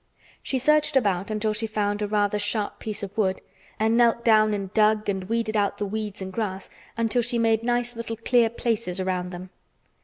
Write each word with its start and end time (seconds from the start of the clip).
She 0.41 0.57
searched 0.57 0.95
about 0.95 1.29
until 1.29 1.53
she 1.53 1.67
found 1.67 2.01
a 2.01 2.07
rather 2.07 2.39
sharp 2.39 2.79
piece 2.79 3.03
of 3.03 3.19
wood 3.19 3.39
and 3.79 3.95
knelt 3.95 4.25
down 4.25 4.51
and 4.51 4.73
dug 4.73 5.07
and 5.07 5.25
weeded 5.29 5.55
out 5.55 5.77
the 5.77 5.85
weeds 5.85 6.23
and 6.23 6.33
grass 6.33 6.71
until 6.97 7.21
she 7.21 7.37
made 7.37 7.61
nice 7.61 7.95
little 7.95 8.17
clear 8.17 8.49
places 8.49 8.99
around 8.99 9.29
them. 9.29 9.51